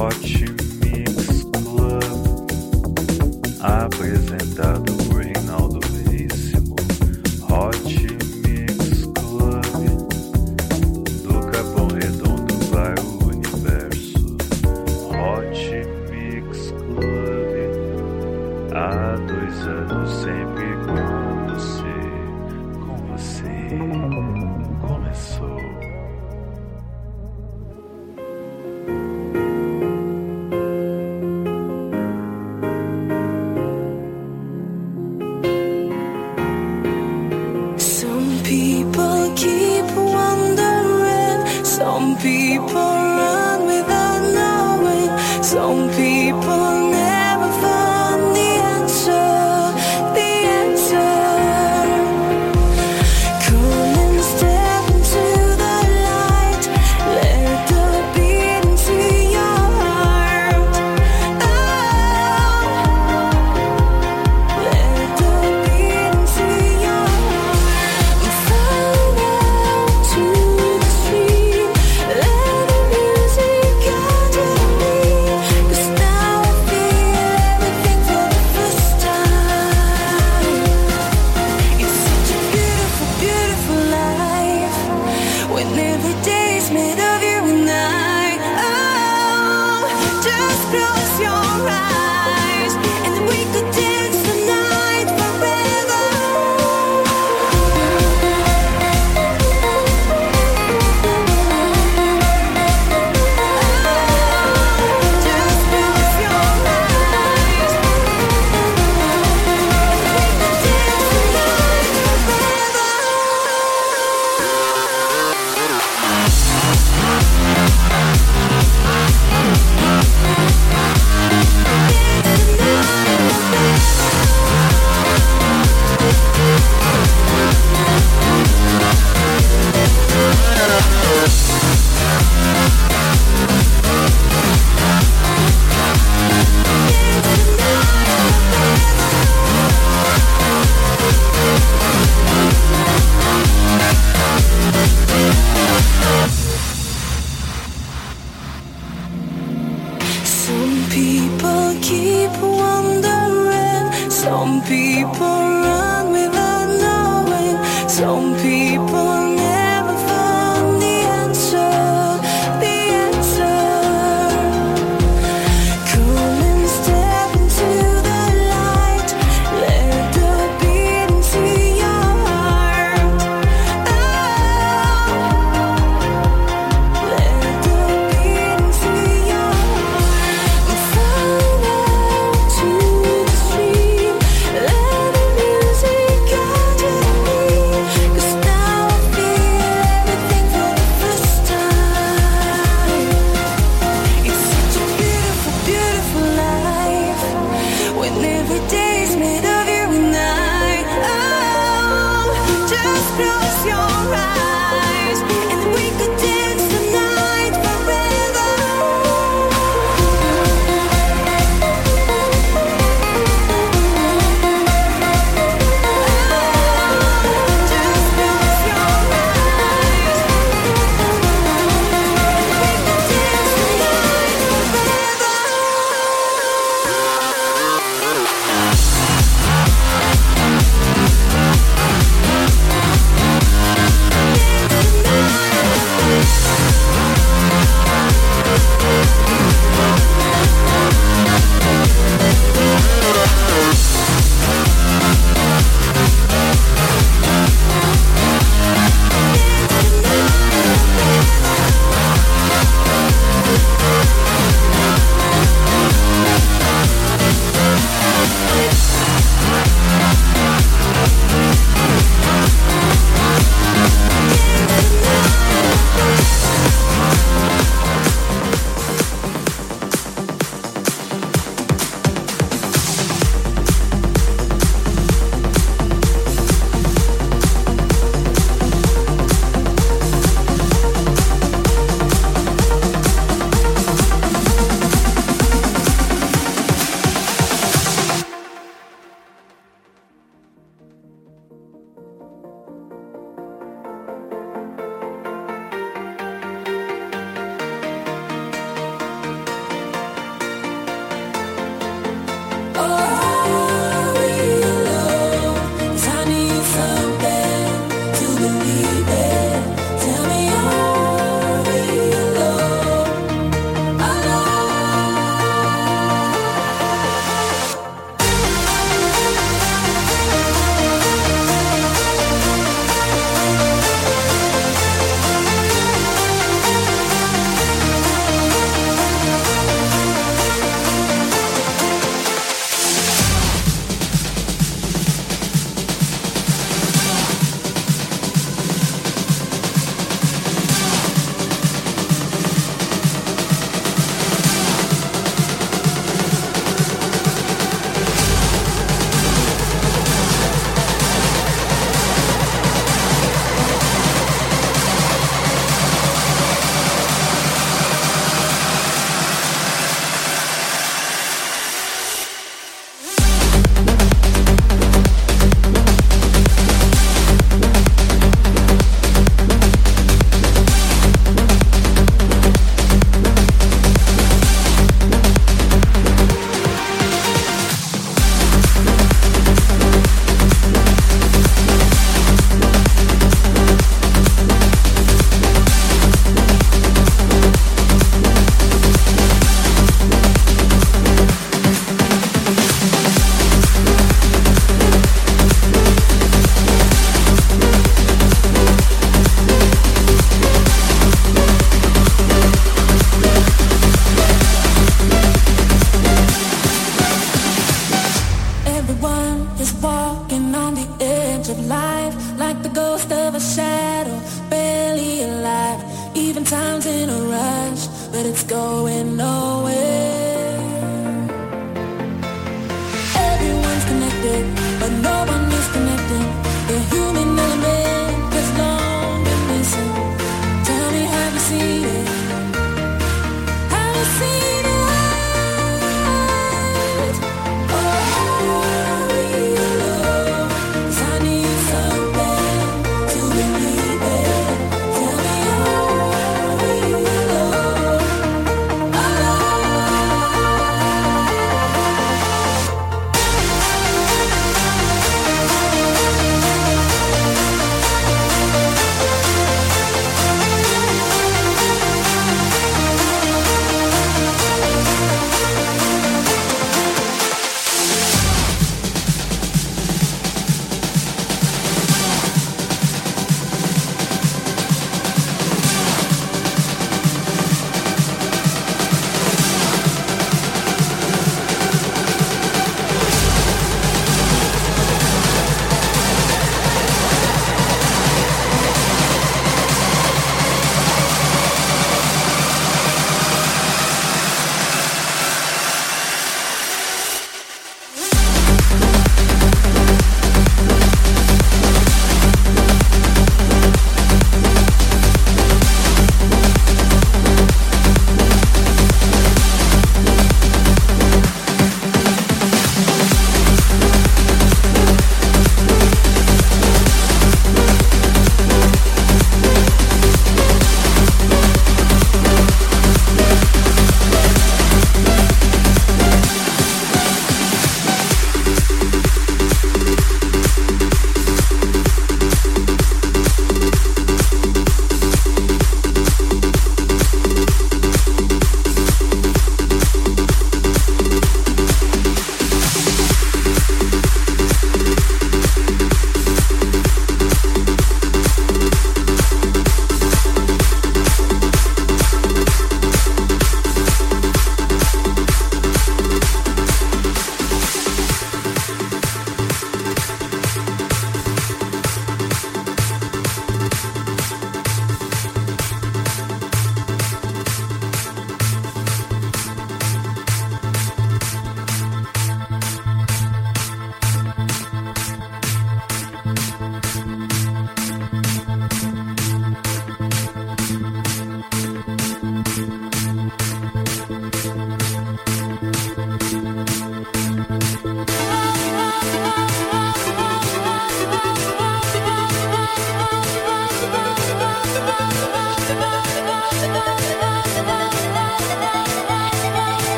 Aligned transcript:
Cause 0.00 0.59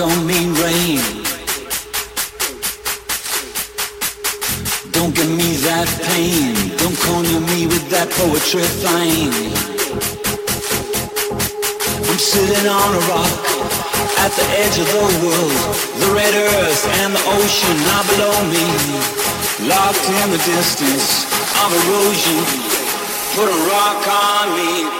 don't 0.00 0.26
mean 0.26 0.54
rain. 0.54 0.96
Don't 4.96 5.14
give 5.14 5.28
me 5.28 5.60
that 5.68 5.88
pain. 6.08 6.56
Don't 6.80 6.96
corner 7.04 7.40
me 7.52 7.68
with 7.68 7.84
that 7.92 8.08
poetry 8.16 8.64
flame. 8.80 9.28
I'm 12.08 12.16
sitting 12.16 12.64
on 12.64 12.90
a 12.96 13.02
rock 13.12 13.36
at 14.24 14.32
the 14.40 14.46
edge 14.64 14.80
of 14.80 14.88
the 14.88 15.04
world. 15.20 15.60
The 16.00 16.08
red 16.16 16.32
earth 16.32 16.82
and 17.04 17.12
the 17.12 17.24
ocean 17.36 17.76
are 17.92 18.06
below 18.08 18.36
me. 18.48 18.64
Locked 19.68 20.08
in 20.08 20.26
the 20.32 20.40
distance 20.48 21.28
of 21.60 21.68
erosion. 21.76 22.40
Put 23.36 23.52
a 23.52 23.58
rock 23.68 24.00
on 24.08 24.48
me. 24.56 24.99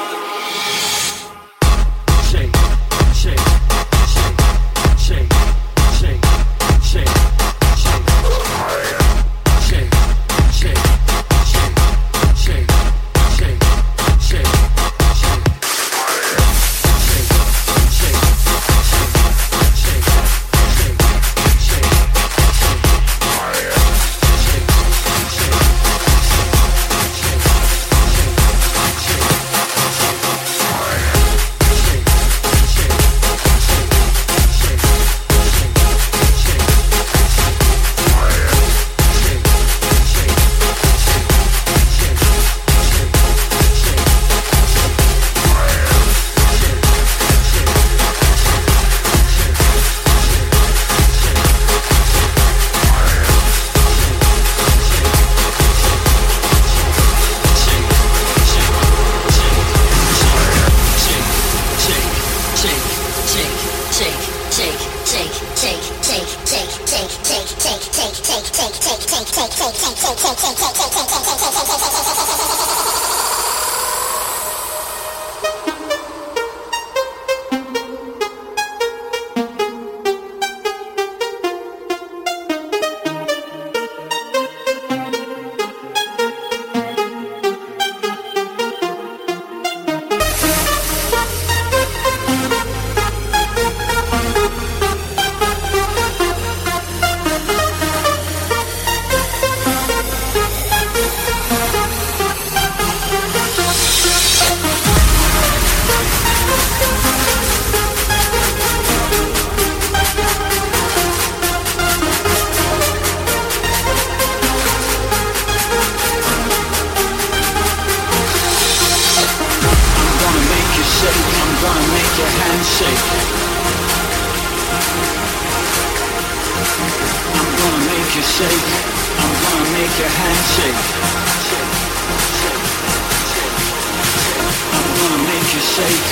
I'm 134.72 134.86
gonna 134.96 135.22
make 135.24 135.48
you 135.54 135.60
shake. 135.60 136.08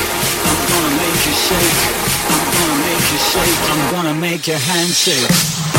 I'm 0.49 0.61
gonna 0.69 0.97
make 0.97 1.27
you 1.27 1.35
shake. 1.35 1.81
I'm 2.31 2.49
gonna 2.57 2.77
make 2.81 3.07
you 3.13 3.19
shake. 3.19 3.59
I'm 3.71 3.83
gonna 3.93 4.15
make 4.15 4.47
your 4.47 4.59
handshake. 4.59 5.78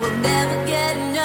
We'll 0.00 0.16
never 0.16 0.66
get 0.66 0.96
enough. 0.96 1.15